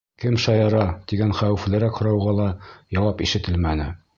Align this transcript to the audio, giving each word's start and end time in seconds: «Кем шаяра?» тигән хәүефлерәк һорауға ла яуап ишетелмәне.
«Кем 0.21 0.37
шаяра?» 0.43 0.85
тигән 1.11 1.35
хәүефлерәк 1.41 1.99
һорауға 2.01 2.33
ла 2.41 2.49
яуап 2.99 3.23
ишетелмәне. 3.29 3.91